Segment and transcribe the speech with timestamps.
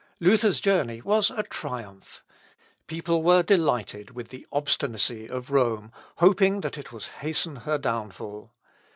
[0.19, 2.23] Luther's journey was a triumph.
[2.87, 8.51] People were delighted with the obstinacy of Rome, hoping that it would hasten her downfall.